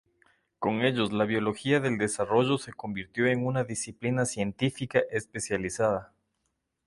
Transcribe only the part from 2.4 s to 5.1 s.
se convirtió en una disciplina científica